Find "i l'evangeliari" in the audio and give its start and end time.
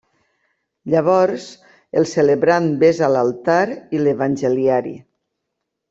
3.97-4.97